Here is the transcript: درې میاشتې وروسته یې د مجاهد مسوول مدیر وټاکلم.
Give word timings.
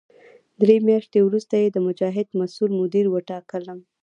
درې 0.61 0.75
میاشتې 0.87 1.19
وروسته 1.23 1.53
یې 1.61 1.67
د 1.71 1.77
مجاهد 1.87 2.27
مسوول 2.39 2.71
مدیر 2.81 3.05
وټاکلم. 3.09 3.79